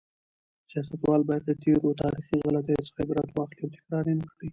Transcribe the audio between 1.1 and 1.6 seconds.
باید د